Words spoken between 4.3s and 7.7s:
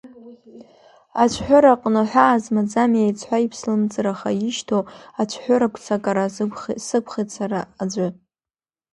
ишьҭоу, ацәҳәыра-гәсакара сықәхеит сара